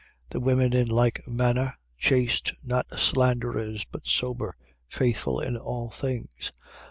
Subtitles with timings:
[0.31, 0.31] 3:11.
[0.31, 4.55] The women in like manner: chaste, not slanderers, but sober,
[4.89, 6.51] faithful in all things.